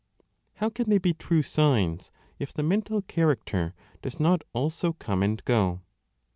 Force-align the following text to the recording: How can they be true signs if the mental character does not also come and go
How 0.55 0.71
can 0.71 0.89
they 0.89 0.97
be 0.97 1.13
true 1.13 1.43
signs 1.43 2.09
if 2.39 2.51
the 2.51 2.63
mental 2.63 3.03
character 3.03 3.75
does 4.01 4.19
not 4.19 4.41
also 4.55 4.93
come 4.93 5.21
and 5.21 5.45
go 5.45 5.81